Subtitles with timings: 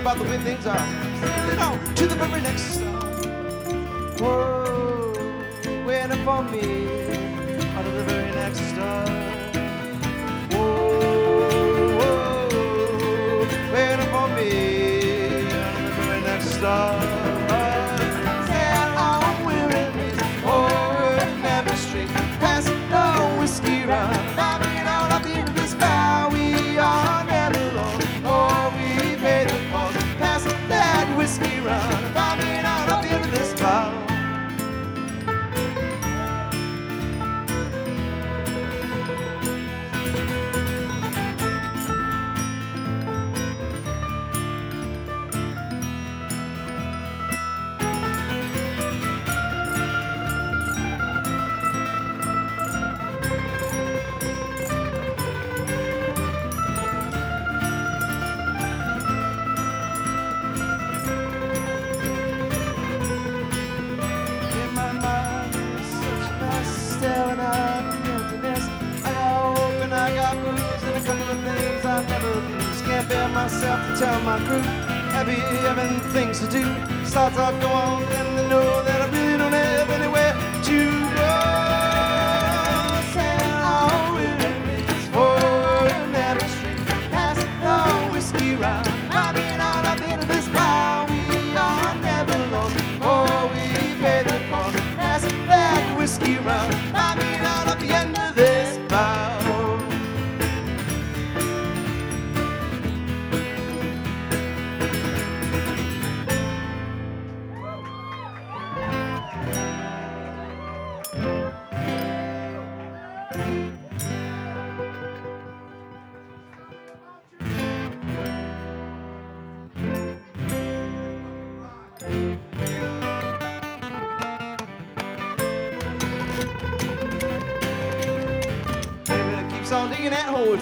[0.00, 0.86] about the way things are.
[1.56, 2.89] Now, to the very next.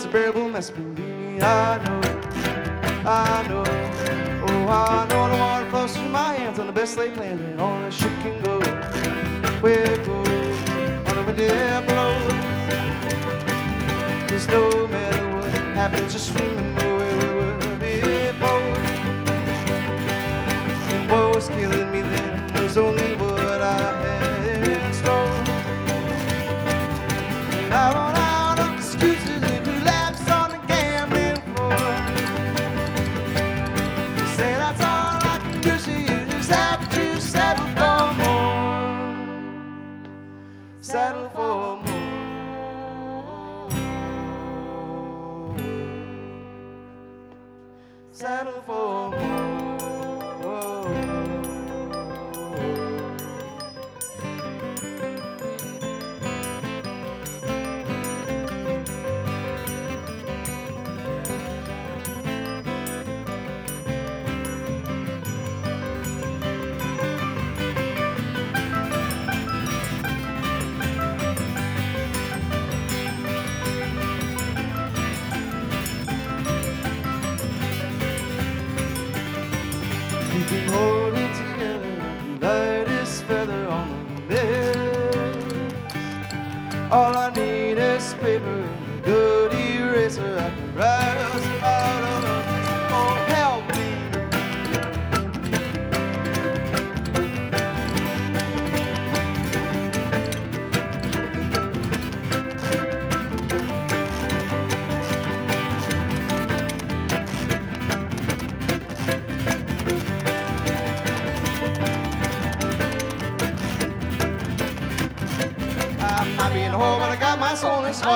[0.08, 1.38] unbearable must be me.
[1.42, 2.00] I know,
[3.04, 3.62] I know,
[4.48, 7.60] oh, I know the water flows through my hands on the best laid land, and
[7.60, 8.58] on a ship can go.
[9.60, 10.16] We'll go
[11.08, 12.14] on the wind blow.
[14.28, 16.27] There's no matter what happens, just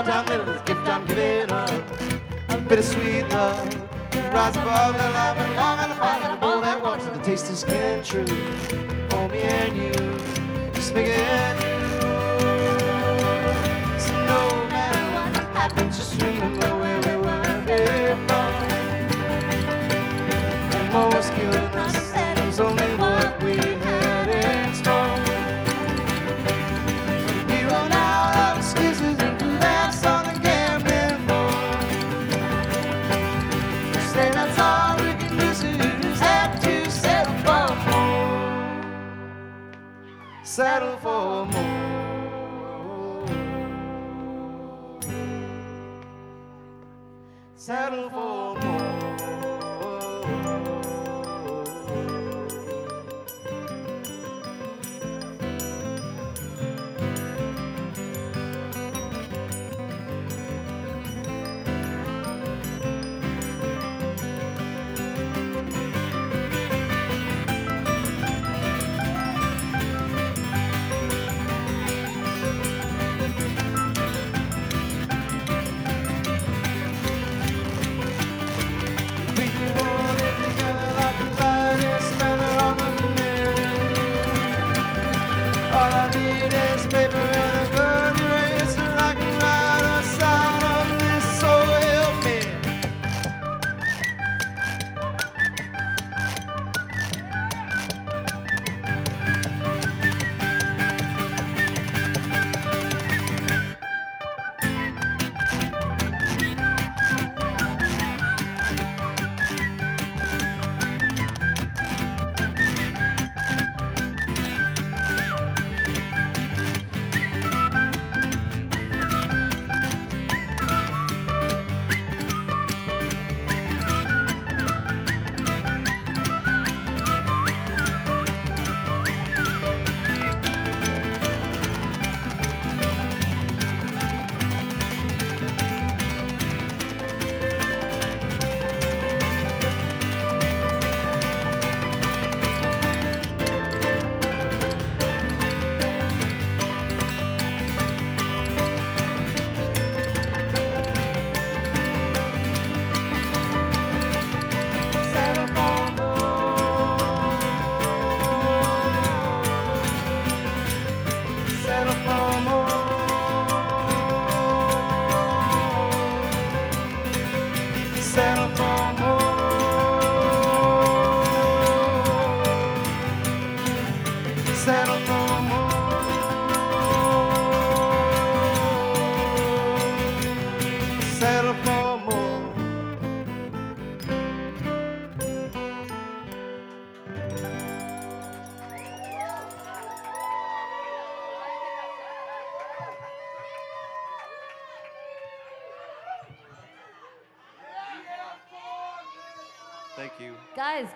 [0.05, 0.62] Lord, I'm
[40.53, 43.27] Settle for more.
[47.57, 48.72] Settle for more.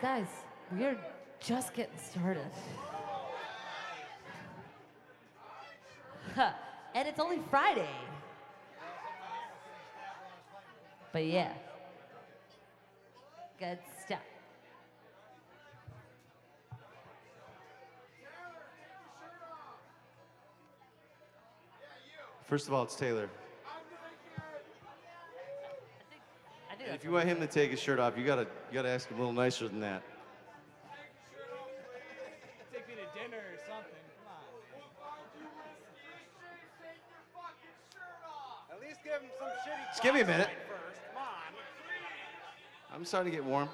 [0.06, 0.28] Guys,
[0.70, 0.96] guys, we're
[1.40, 2.46] just getting started.
[6.94, 7.88] and it's only Friday.
[11.12, 11.52] But yeah.
[13.58, 14.20] Good stuff.
[22.46, 23.28] First of all, it's Taylor.
[26.86, 29.08] And if you want him to take his shirt off, you gotta you gotta ask
[29.08, 30.02] him a little nicer than that.
[32.72, 33.92] Take me to dinner or something.
[34.22, 34.30] Come
[38.70, 38.76] on.
[38.76, 39.86] At least give him some shitty.
[39.90, 40.48] Just give me a minute.
[40.68, 41.00] First.
[41.12, 42.94] Come on.
[42.94, 43.68] I'm starting to get warm.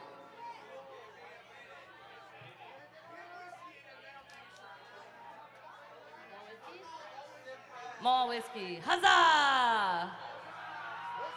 [8.03, 8.81] More whiskey.
[8.85, 10.11] Huzzah!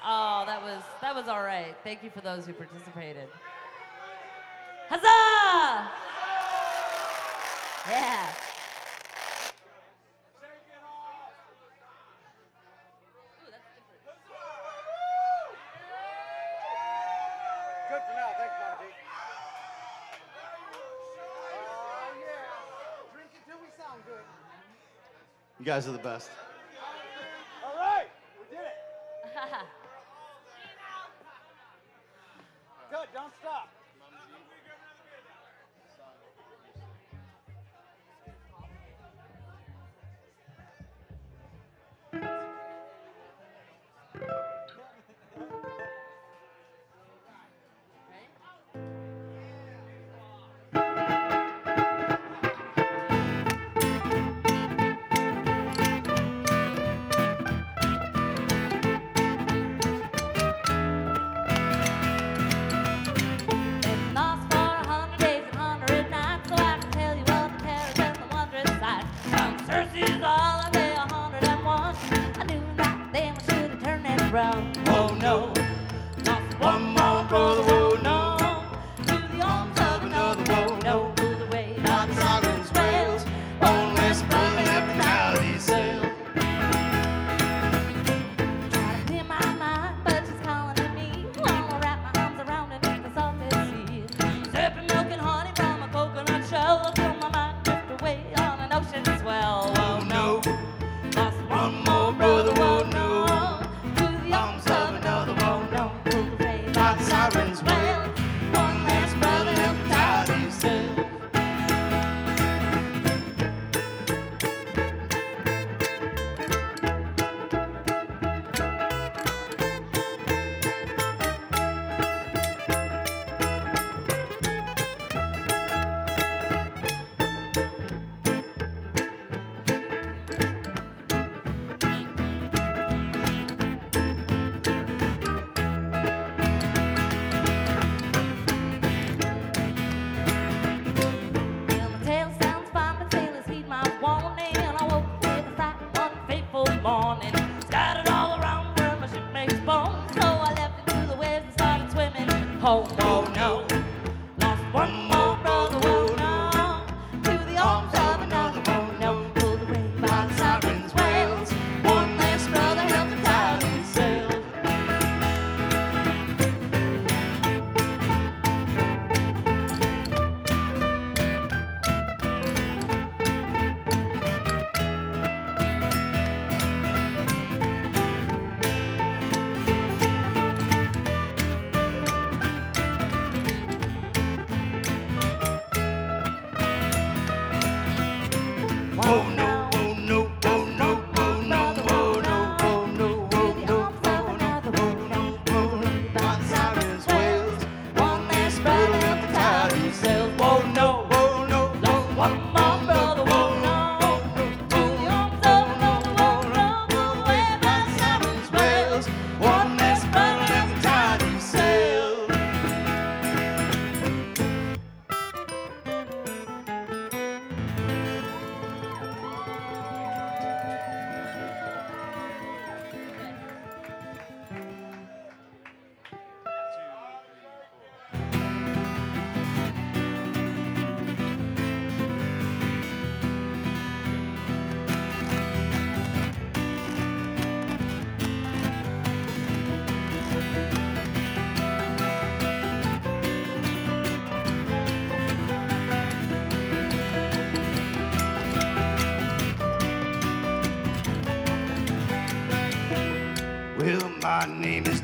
[0.08, 1.76] Oh, that was that was all right.
[1.84, 3.28] Thank you for those who participated.
[4.88, 5.90] Huzzah!
[7.90, 8.28] Yeah.
[17.90, 18.30] Good for now.
[18.38, 18.94] Thanks, Monty.
[21.52, 23.12] Oh yeah.
[23.12, 24.26] Drink until we sound good.
[25.60, 26.30] You guys are the best.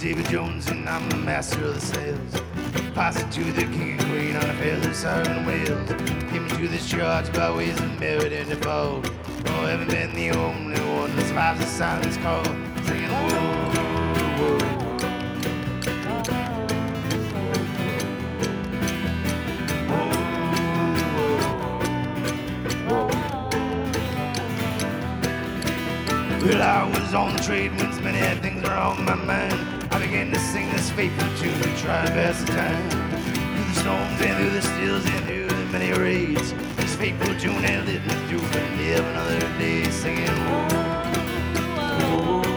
[0.02, 2.34] Davy Jones, and I'm the master of the sales.
[3.36, 5.92] to the king and queen on a fairly siren whales.
[5.92, 9.08] me to this church by ways of merit and default.
[9.46, 12.44] Oh, I haven't been the only one that survives the silence call.
[12.84, 13.82] Singing, whoa, whoa.
[26.44, 27.91] Well, I was on the trade when
[32.32, 32.90] past the time.
[32.90, 36.54] Through the storms and through the stills and through the many raids.
[36.78, 40.30] This people June and lit the and live another day singing.
[40.30, 40.68] Oh,
[42.02, 42.48] oh.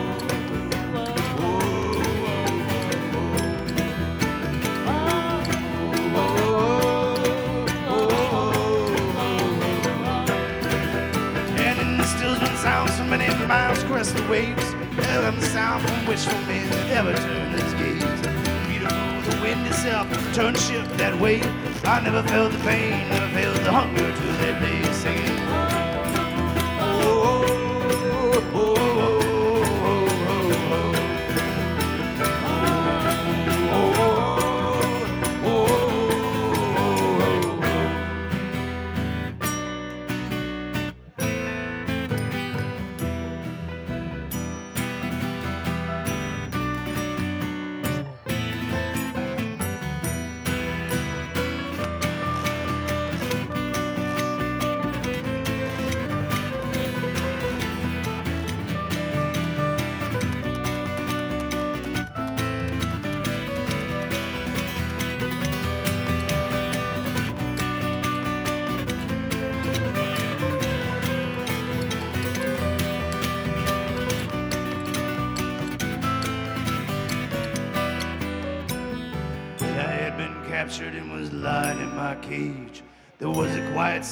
[13.49, 14.73] miles crest the waves,
[15.07, 18.34] heaven the sound from wishful men ever turn its gaze
[19.45, 21.43] win yourself, turn ship that way.
[21.85, 25.34] I never felt the pain, never felt the hunger till that day singing.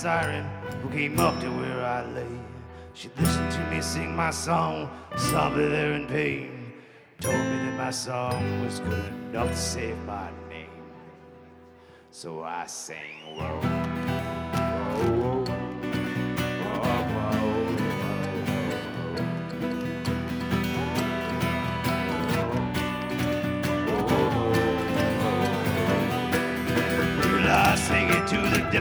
[0.02, 0.44] Siren
[0.82, 2.26] who came up to where I lay.
[2.92, 6.72] She listened to me sing my song, sobbing there in pain.
[7.20, 10.82] Told me that my song was good enough to save my name.
[12.10, 13.60] So I sang, whoa,
[14.96, 15.41] whoa, whoa,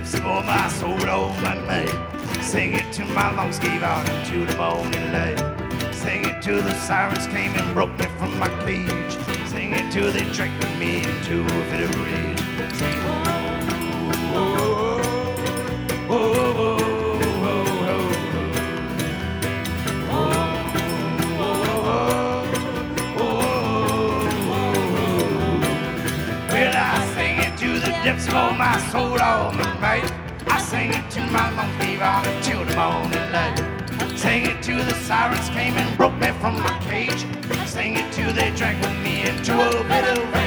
[0.02, 2.42] of all my soul, my man.
[2.42, 5.38] Sing it to my lungs gave out into the morning light.
[5.94, 9.14] Sing it to the sirens came and broke me from my cage.
[9.48, 12.76] Sing it to they dragged me into a bit of rage.
[12.78, 13.31] Sing,
[28.26, 30.12] the depths my soul all night.
[30.48, 34.18] I sing it to my gave out until the morning light.
[34.18, 37.26] Sing it to the sirens came and broke me from my cage.
[37.66, 40.41] Sing it to they dragged with me into a bit of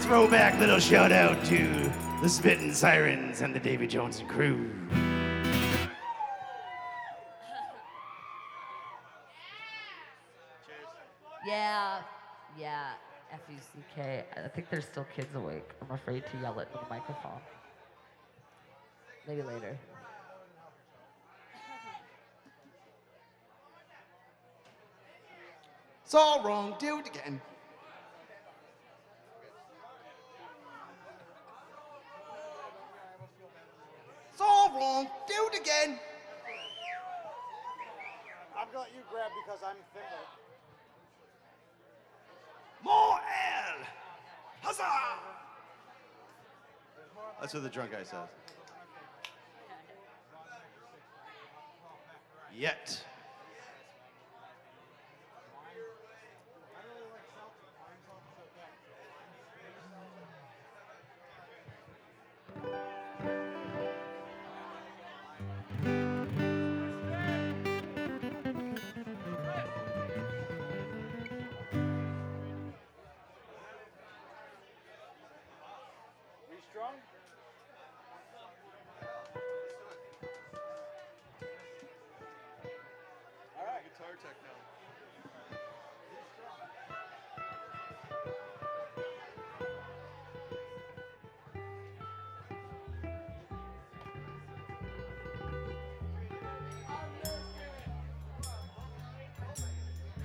[0.00, 4.70] throwback, little shout out to the Spittin' Sirens and the Davy Jones and crew.
[11.46, 12.00] Yeah,
[12.56, 12.90] yeah,
[13.32, 14.24] F-U-C-K.
[14.36, 15.68] I think there's still kids awake.
[15.80, 17.40] I'm afraid to yell it in the microphone.
[19.26, 19.76] Maybe later.
[26.04, 26.74] It's all wrong.
[26.78, 27.40] Do it again.
[34.40, 35.06] It's all wrong.
[35.28, 35.98] Do it again.
[38.58, 40.06] I've got you grabbed because I'm thinner.
[42.82, 43.84] More ale!
[44.62, 44.82] Huzzah!
[47.38, 48.16] That's what the drunk guy says.
[52.56, 53.04] Yet.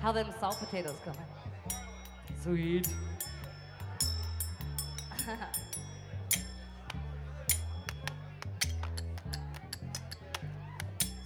[0.06, 1.20] How them salt potatoes coming?
[2.40, 2.86] Sweet.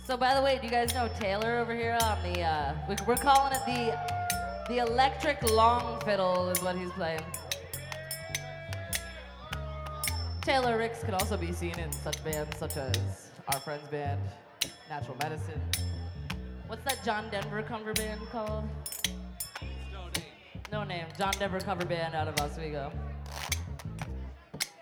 [0.07, 2.41] so, by the way, do you guys know Taylor over here on the?
[2.41, 3.95] Uh, we, we're calling it the
[4.73, 7.21] the electric long fiddle is what he's playing.
[10.41, 14.19] Taylor Ricks could also be seen in such bands such as our friends band,
[14.89, 15.61] Natural Medicine.
[16.71, 18.63] What's that John Denver cover band called?
[20.71, 21.07] No name.
[21.19, 22.93] John Denver cover band out of Oswego.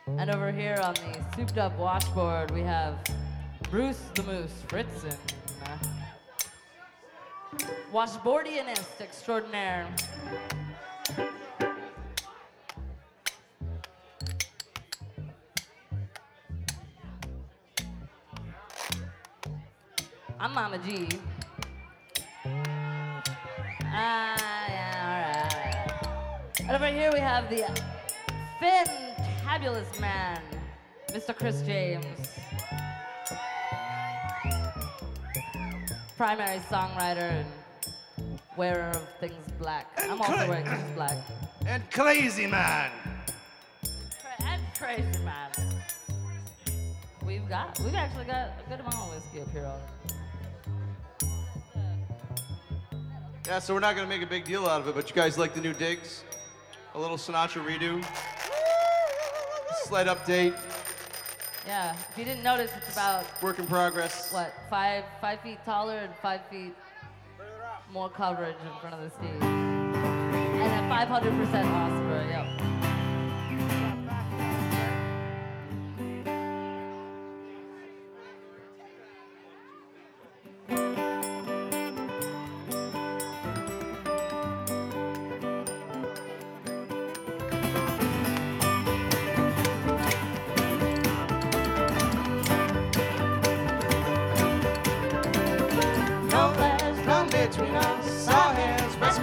[0.07, 2.99] And over here on the souped up washboard, we have
[3.71, 5.17] Bruce the Moose Fritzen.
[7.91, 9.87] Washboardianist extraordinaire.
[20.39, 21.09] I'm Mama G.
[26.79, 27.65] over here we have the
[28.63, 30.41] fantabulous man,
[31.09, 31.37] Mr.
[31.37, 32.07] Chris James.
[36.17, 37.49] Primary songwriter and
[38.57, 39.91] wearer of things black.
[39.97, 41.17] And I'm also wearing things black.
[41.67, 42.93] And Crazy Man.
[44.39, 45.51] And crazy man.
[47.27, 49.93] We've got, we've actually got a good amount of whiskey up here already.
[53.49, 55.37] Yeah, so we're not gonna make a big deal out of it, but you guys
[55.37, 56.23] like the new digs?
[56.99, 58.05] A little Sinatra redo.
[59.85, 60.53] Slight update.
[61.65, 61.95] Yeah.
[62.11, 64.33] If you didn't notice, it's about Work in progress.
[64.33, 66.75] what five five feet taller and five feet
[67.93, 72.29] more coverage in front of the stage, and at 500 percent awesomer.
[72.59, 72.68] Yep.
[97.51, 98.29] Between us.
[98.29, 99.21] Our hands rest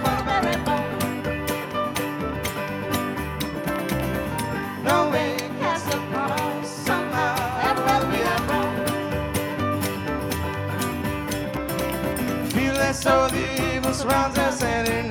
[0.64, 1.22] bone.
[4.82, 6.64] No way cast upon
[8.10, 8.46] we have.
[12.52, 15.10] Feel as though the evil surrounds us, hand in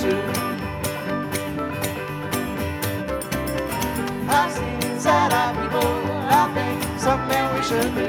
[0.00, 0.22] too.
[4.28, 5.90] I've seen sad-eyed people,
[6.30, 8.08] I think something we should do.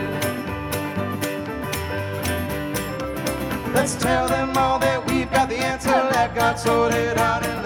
[3.73, 7.60] Let's tell them all that we've got the answer, let God sort it out in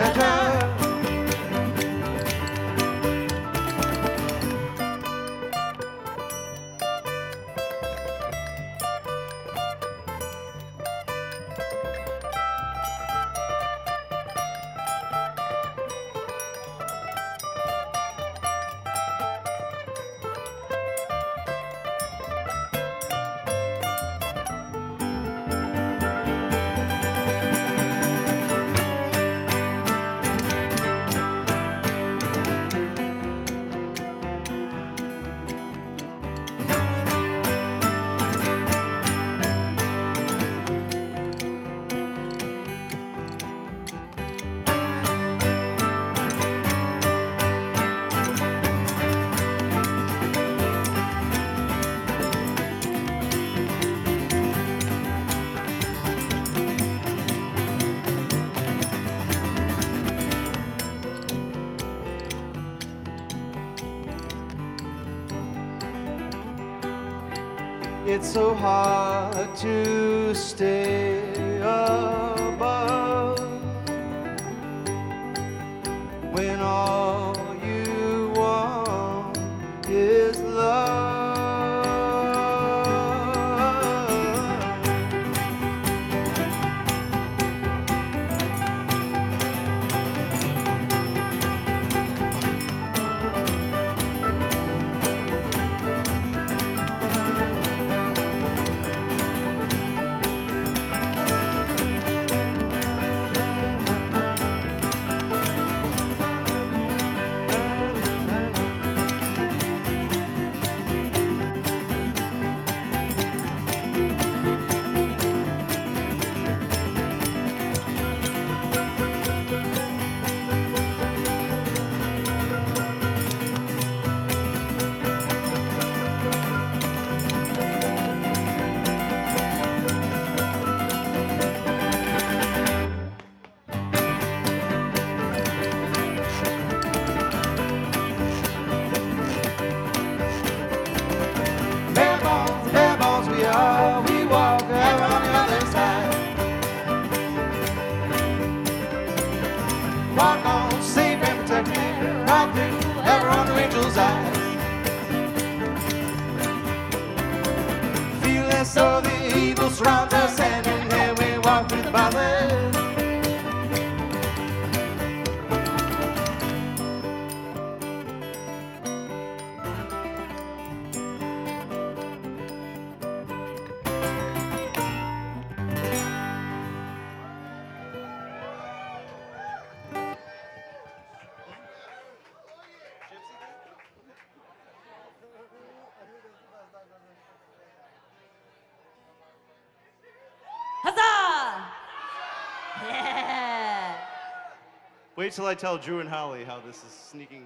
[195.25, 197.45] Wait till I tell Drew and Holly how this is sneaking.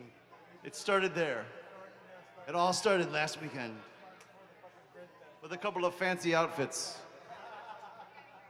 [0.65, 1.46] It started there.
[2.46, 3.74] It all started last weekend
[5.42, 6.98] with a couple of fancy outfits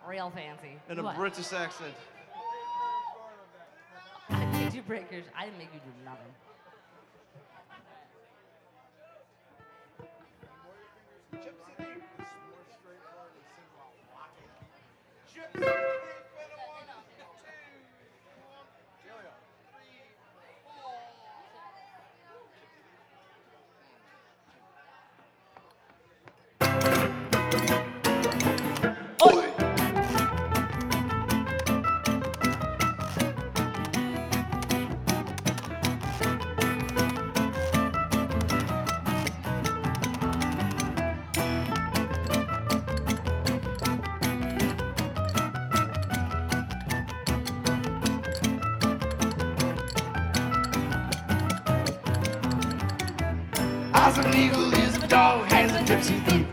[0.07, 0.79] Real fancy.
[0.89, 1.15] and a What?
[1.15, 1.93] British accent.
[4.31, 5.25] I made you break yours.
[5.37, 6.33] I didn't make you do nothing.
[15.31, 15.98] Gypsy
[54.09, 56.48] Of an eagle, ears a dog, hands a gypsy thief.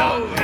[0.00, 0.39] Eagle,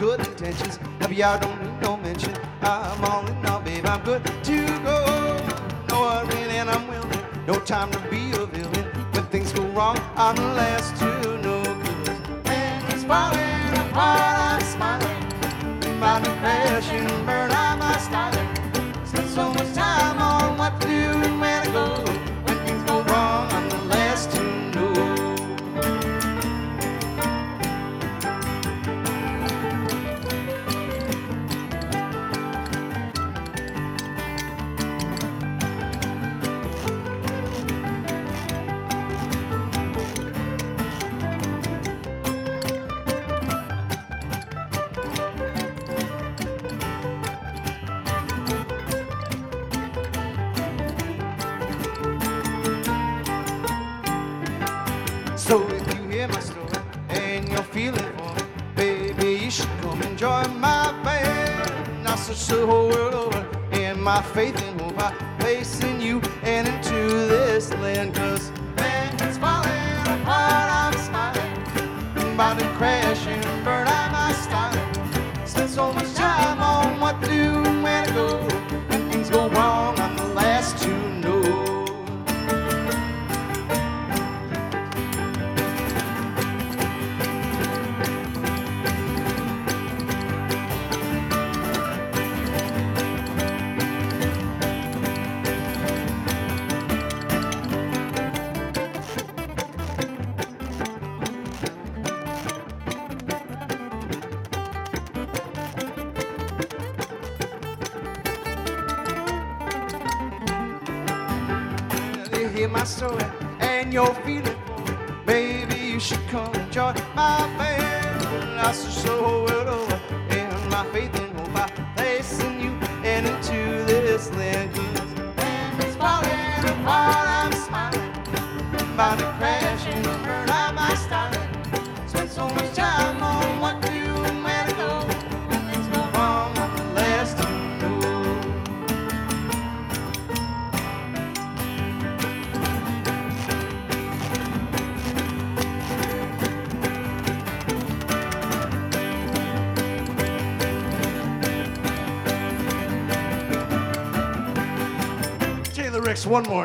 [0.00, 0.78] good intentions.
[1.00, 2.34] Have y'all don't need no mention.
[2.62, 3.84] I'm all in now, babe.
[3.84, 4.98] I'm good to go.
[5.90, 7.20] No worrying and I'm willing.
[7.46, 8.86] No time to be a villain.
[9.12, 11.62] When things go wrong, I'm the last to know.
[11.64, 14.38] Cause man is falling apart.
[14.48, 16.00] I'm smiling.
[16.00, 18.48] My depression burn out my styling.
[19.04, 20.94] Spent so much time on what to do
[21.28, 22.19] and where to go.
[62.50, 63.48] The whole world over.
[63.70, 64.79] And my faith in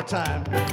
[0.06, 0.65] time.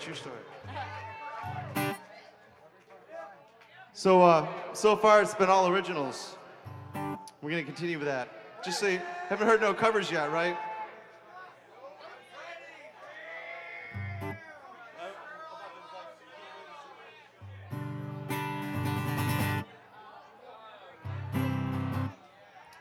[0.00, 0.32] Story, true
[1.74, 1.94] story.
[3.92, 6.36] So, uh, so far it's been all originals.
[7.42, 8.64] We're gonna continue with that.
[8.64, 10.56] Just say, haven't heard no covers yet, right?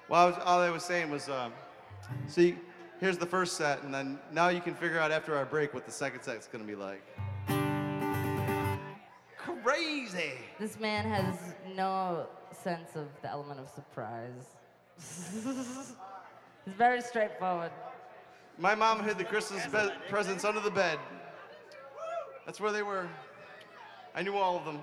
[0.10, 1.54] Well, was, all I was saying was, um,
[2.28, 2.56] see,
[3.04, 5.86] here's the first set, and then now you can figure out after our break what
[5.86, 7.04] the second set's gonna be like.
[9.36, 10.32] Crazy.
[10.58, 11.36] This man has
[11.76, 14.56] no sense of the element of surprise.
[14.98, 17.72] He's very straightforward.
[18.58, 20.98] My mom hid the Christmas be- presents under the bed.
[22.46, 23.10] That's where they were.
[24.16, 24.80] I knew all of them.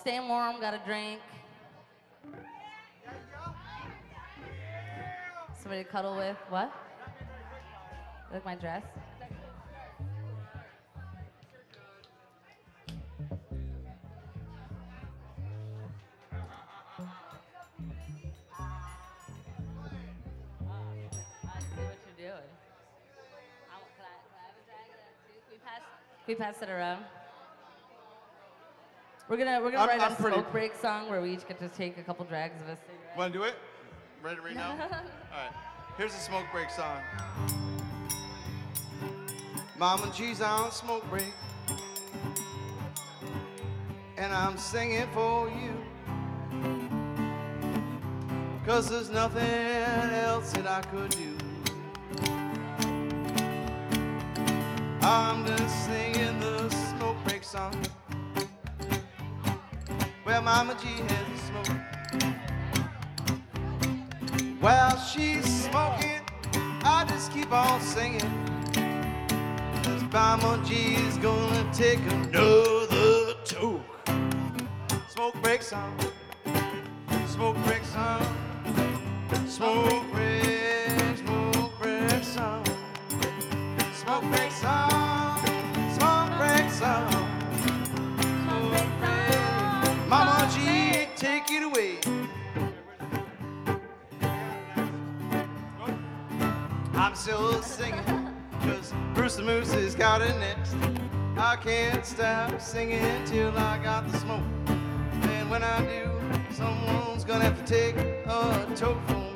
[0.00, 1.20] Staying warm, got a drink.
[5.60, 6.36] Somebody to cuddle with.
[6.48, 6.72] What?
[8.32, 8.82] Like my dress?
[20.28, 22.48] I see what you're doing.
[23.70, 25.40] I want- can I- can I have a drag of that too?
[25.40, 25.82] Can we pass-
[26.26, 27.04] Can we pass it around?
[29.28, 31.46] We're gonna we're gonna I'm- write I'm a pretty- smoke break song where we each
[31.46, 33.16] get to take a couple drags of a cigarette.
[33.16, 33.54] Want to do it?
[34.22, 34.70] Ready right now?
[34.80, 35.52] All right.
[35.96, 36.98] Here's a smoke break song.
[39.78, 41.32] Mama G's on smoke break.
[44.16, 45.74] And I'm singing for you.
[48.66, 51.36] Cause there's nothing else that I could do.
[55.02, 57.74] I'm just singing the smoke break song.
[60.28, 61.80] Well, Mama G has smoke.
[64.60, 66.20] While she's smoking,
[66.84, 68.20] I just keep on singing.
[69.82, 73.80] Cause Mama G's gonna take another toke.
[75.08, 75.98] Smoke breaks song.
[77.28, 78.20] Smoke breaks song.
[79.46, 80.07] Smoke
[97.08, 98.04] I'm still singing.
[98.60, 100.76] Cause Bruce the Moose has got it next.
[101.38, 104.42] I can't stop singing till I got the smoke.
[104.66, 106.10] And when I do,
[106.50, 109.27] someone's gonna have to take a toke from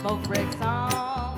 [0.00, 1.29] Smoke break song,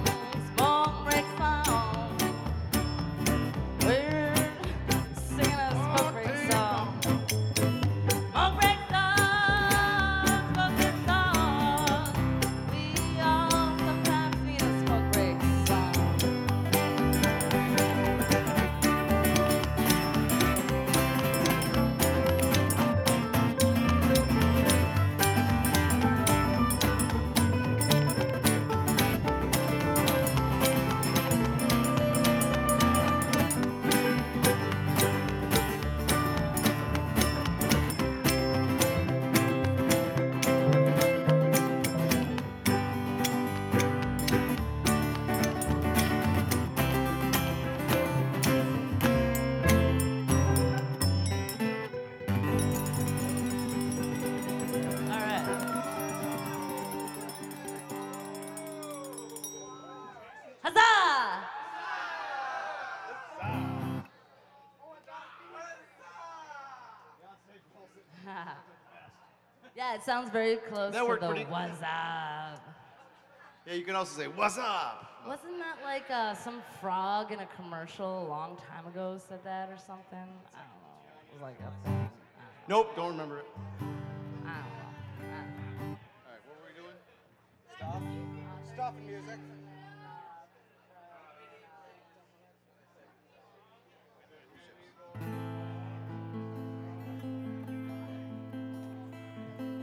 [70.04, 72.60] sounds very close That to worked the pretty- what's up.
[73.66, 75.08] Yeah, you can also say, What's up?
[75.26, 79.68] Wasn't that like uh, some frog in a commercial a long time ago said that
[79.68, 80.18] or something?
[80.18, 81.28] I don't know.
[81.28, 82.08] It was like a, I don't know.
[82.68, 83.46] Nope, don't remember it.
[83.80, 84.50] I don't know.
[85.20, 85.98] I don't know.
[86.26, 86.98] All right, what were we doing?
[87.76, 88.02] Stop.
[88.74, 89.38] Stop music.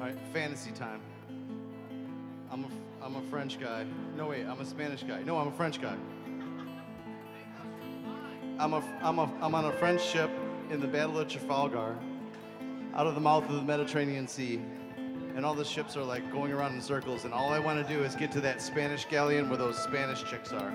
[0.09, 1.01] Right, fantasy time.
[2.51, 2.67] I'm a,
[3.03, 3.85] I'm a French guy.
[4.17, 5.21] No, wait, I'm a Spanish guy.
[5.23, 5.95] No, I'm a French guy.
[8.57, 10.31] I'm, a, I'm, a, I'm on a French ship
[10.71, 11.95] in the Battle of Trafalgar
[12.95, 14.59] out of the mouth of the Mediterranean Sea.
[15.35, 17.93] And all the ships are like going around in circles, and all I want to
[17.93, 20.73] do is get to that Spanish galleon where those Spanish chicks are.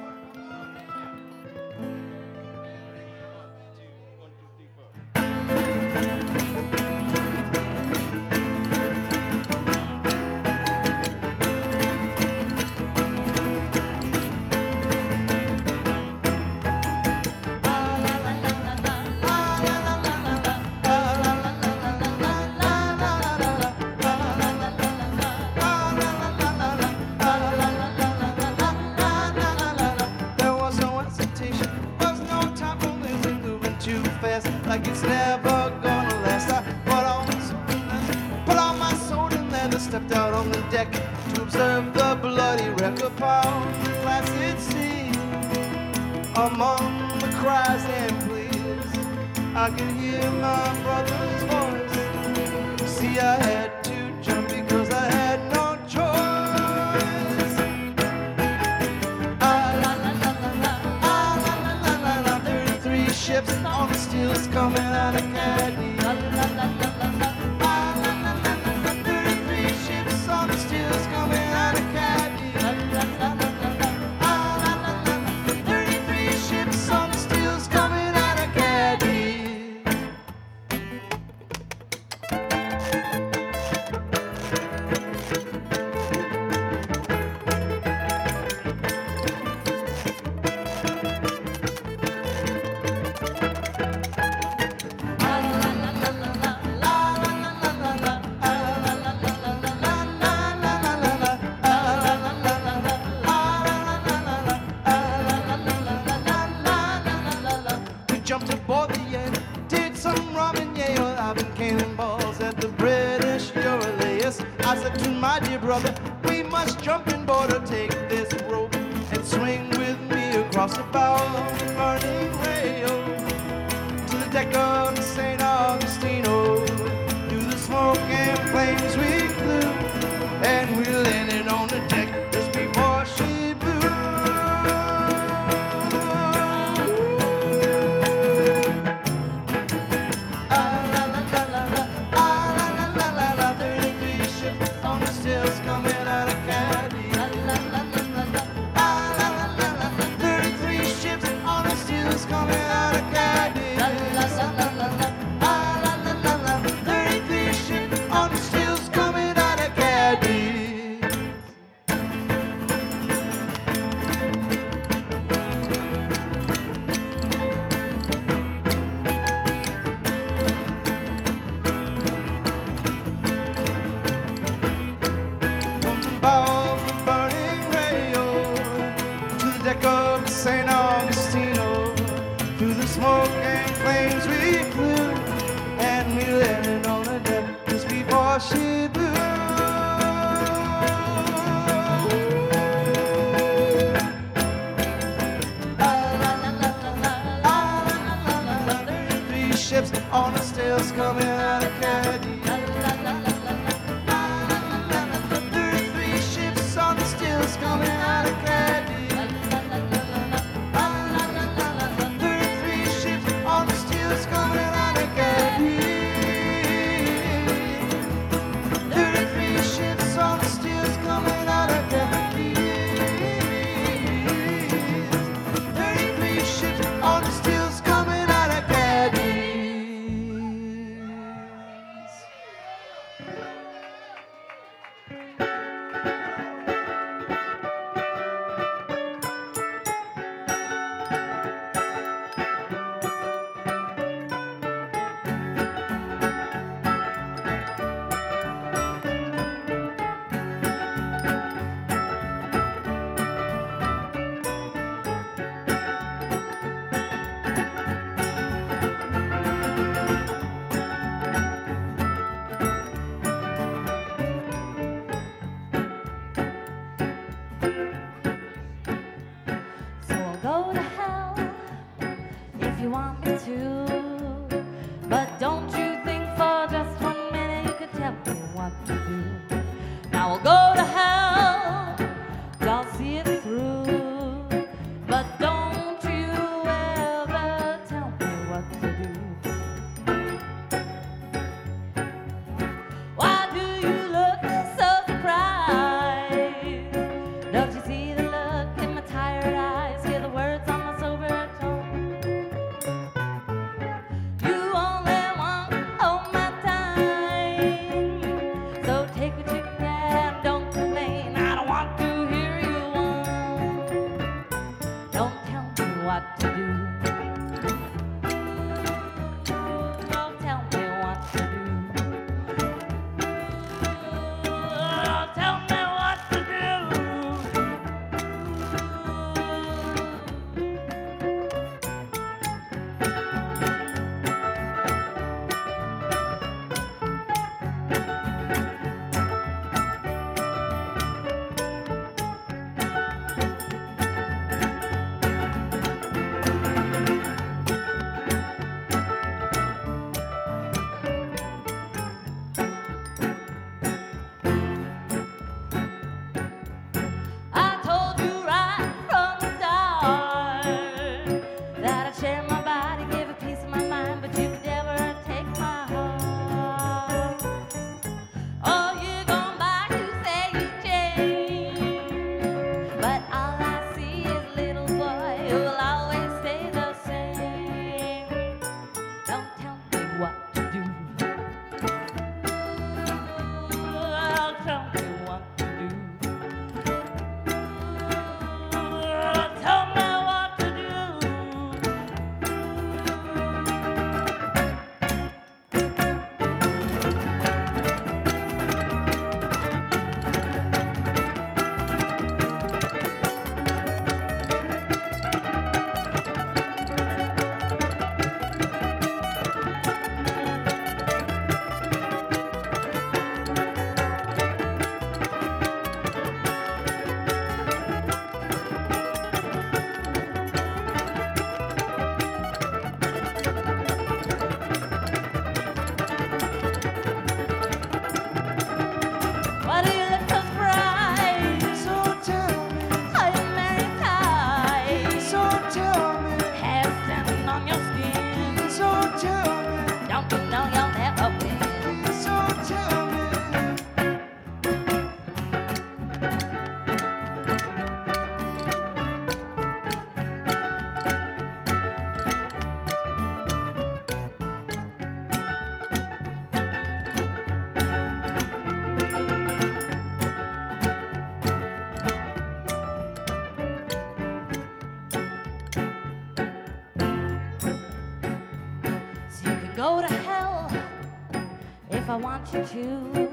[472.53, 473.31] You.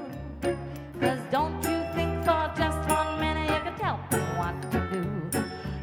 [1.00, 5.02] Cause don't you think for just one minute you can tell me what to do.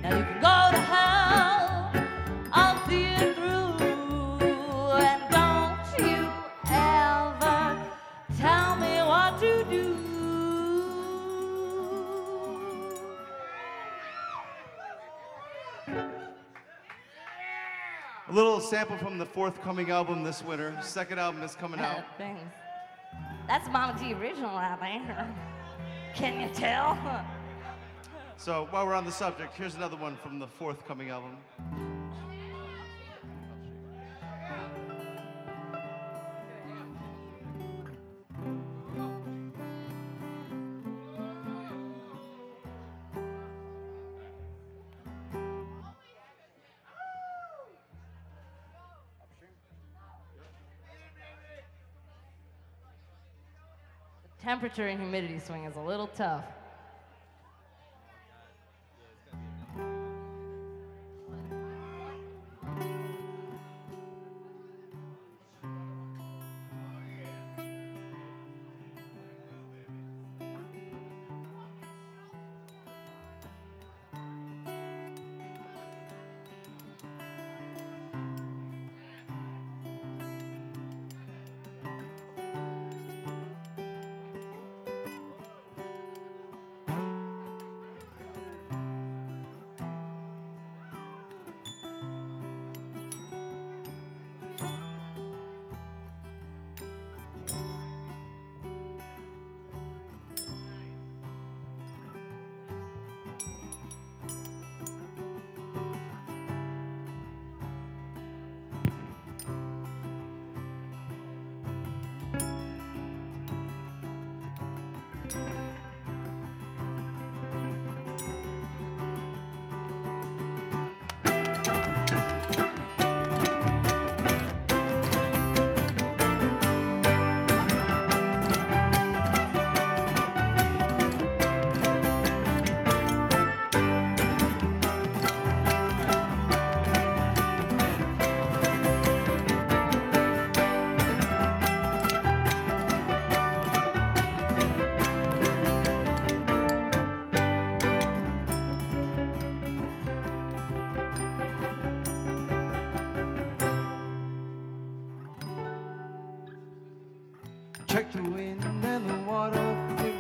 [0.01, 1.91] Now you can go to hell,
[2.51, 4.47] I'll see it through.
[4.97, 6.29] And don't you
[6.69, 7.81] ever
[8.37, 9.95] tell me what to do.
[18.27, 20.77] A little sample from the forthcoming album this winter.
[20.83, 22.03] Second album is coming out.
[22.17, 22.41] Thanks.
[23.49, 25.27] That's Mama G original out there.
[26.13, 26.95] Can you tell?
[28.37, 31.35] So while we're on the subject, here's another one from the forthcoming album.
[54.49, 56.43] Temperature and humidity swing is a little tough.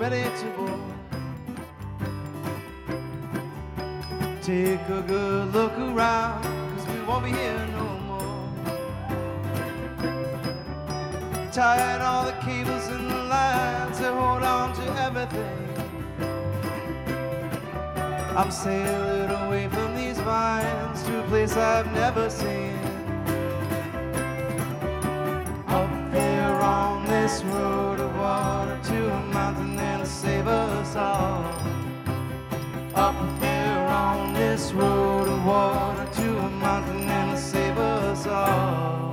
[0.09, 0.79] Ready to board.
[4.41, 8.49] Take a good look around, cause we won't be here no more.
[11.51, 15.67] Tied all the cables and the lines that hold on to everything.
[18.35, 22.68] I'm sailing away from these vines to a place I've never seen.
[34.39, 39.08] This road of water to a mountain that'll save us all.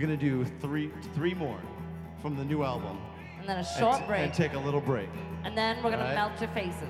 [0.00, 1.60] We're gonna do three three more
[2.22, 2.98] from the new album.
[3.38, 4.20] And then a short and break.
[4.20, 5.10] And take a little break.
[5.44, 6.14] And then we're gonna right?
[6.14, 6.88] melt your faces.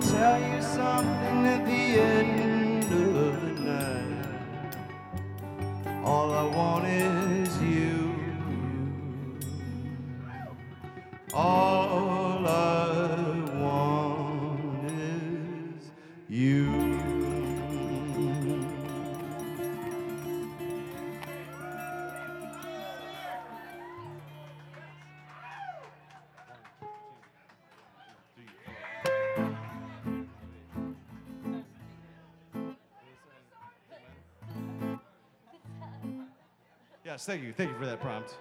[0.00, 2.19] tell you something at the end.
[37.22, 37.52] Thank you.
[37.52, 38.34] Thank you for that prompt.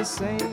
[0.00, 0.49] the same.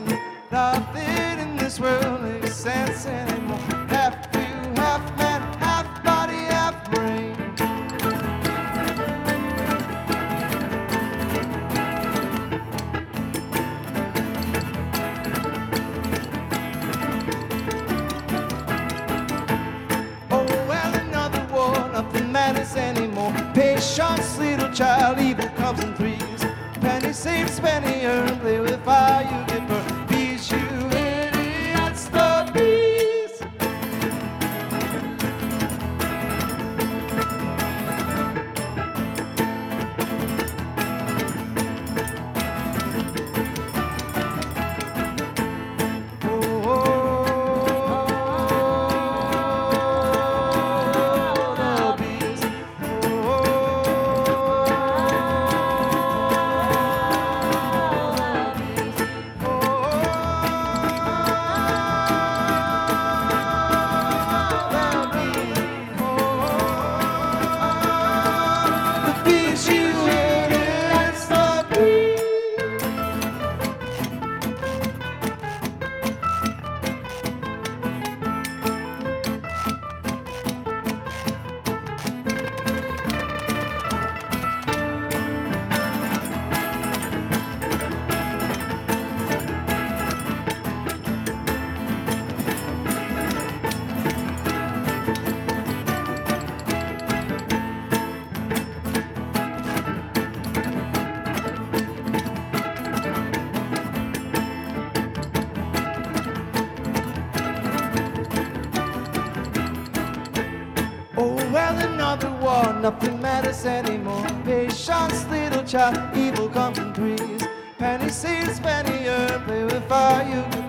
[112.80, 114.26] Nothing matters anymore.
[114.44, 117.42] Patience, little child, evil comes in threes.
[117.78, 120.67] Penny seeds, penny earth, play with fire, you can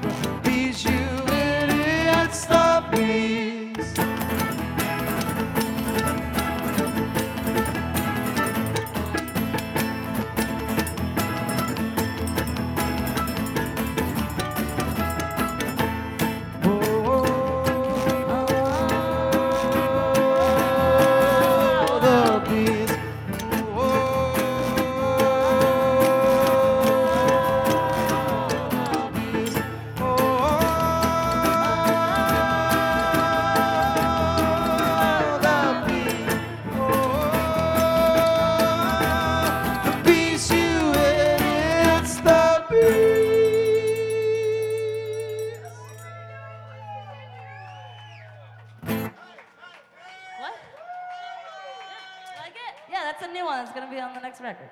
[54.50, 54.70] record.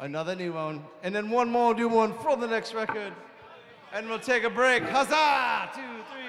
[0.00, 0.82] Another new one.
[1.02, 3.12] And then one more new one for the next record.
[3.92, 4.82] And we'll take a break.
[4.82, 5.70] Huzzah!
[5.74, 6.23] Two, three,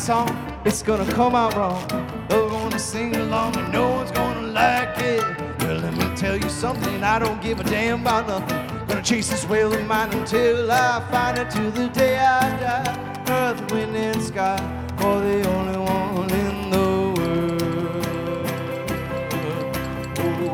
[0.00, 0.34] song,
[0.64, 1.86] it's gonna come out wrong.
[2.28, 5.22] They're gonna sing along and no one's gonna like it.
[5.60, 8.86] Well, let me tell you something, I don't give a damn about nothing.
[8.86, 13.24] Gonna chase this whale of mine until I find it to the day I die.
[13.28, 14.56] Earth, wind, and sky,
[14.96, 17.62] for the only one in the world.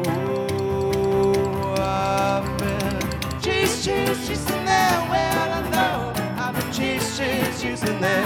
[0.05, 6.13] Oh, I've been chase, chase, chasing that well, I know.
[6.43, 8.26] I've been chase, chase, chasing that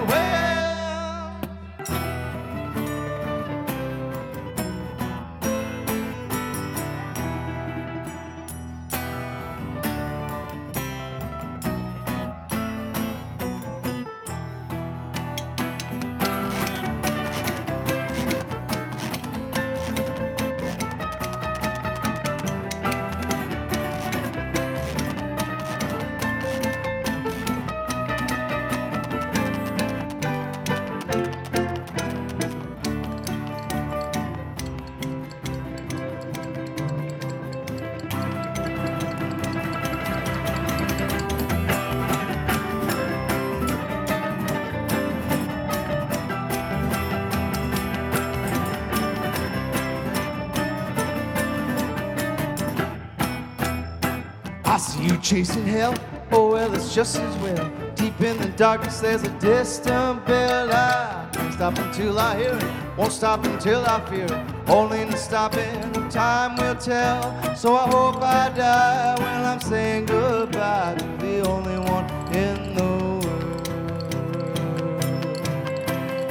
[55.41, 55.95] chasing hell.
[56.31, 57.71] Oh, well, it's just as well.
[57.95, 60.71] Deep in the darkness, there's a distant bell.
[60.71, 62.63] I can't stop until I hear it.
[62.95, 64.69] Won't stop until I fear it.
[64.69, 67.55] Only the stopping of time will tell.
[67.55, 72.05] So I hope I die when I'm saying goodbye to the only one
[72.35, 73.21] in the world.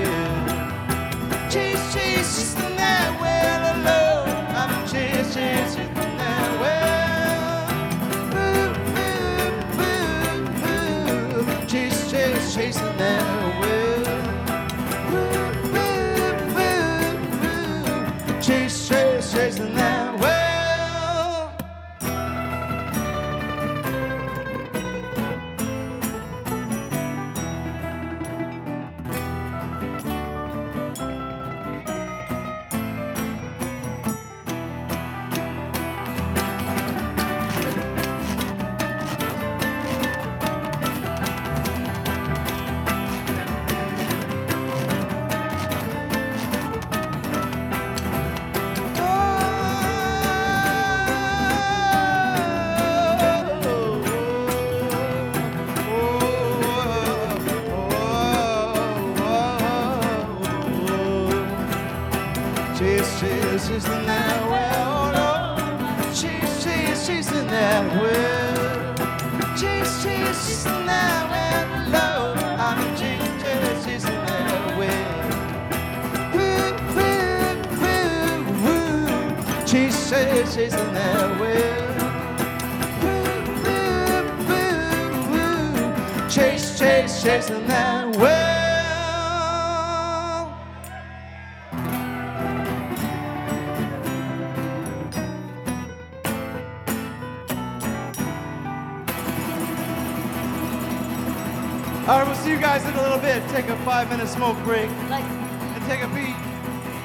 [103.52, 106.34] Take a five minute smoke break Like, and take a pee.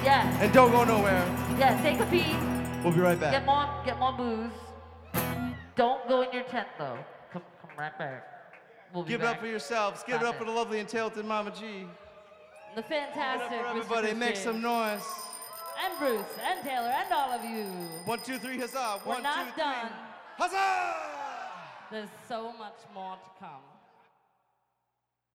[0.04, 1.24] yeah, and don't go nowhere.
[1.58, 1.80] yeah.
[1.82, 2.36] Take a pee.
[2.84, 3.32] We'll be right back.
[3.32, 4.52] Get more, get more booze.
[5.74, 6.98] Don't go in your tent though.
[7.32, 8.24] Come, come right back.
[8.92, 9.36] We'll be Give it back.
[9.36, 10.04] up for yourselves.
[10.06, 10.38] Give it up it.
[10.38, 11.60] for the lovely and talented Mama G.
[11.62, 11.88] Give
[12.76, 13.70] The it fantastic Mr.
[13.70, 14.12] everybody.
[14.14, 15.02] Make some noise.
[15.82, 17.64] And Bruce and Taylor and all of you.
[18.04, 19.00] One, two, three, huzzah.
[19.04, 19.62] We're One, not two, three.
[19.62, 19.90] done.
[20.38, 20.94] Huzzah!
[21.90, 23.63] There's so much more to come.